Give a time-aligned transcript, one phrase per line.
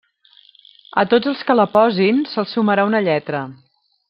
[1.01, 3.45] A tots els que la posin, se'ls sumarà una lletra.